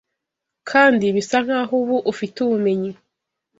[0.69, 2.91] kandi bisa nkaho ubu ufite ubumenyi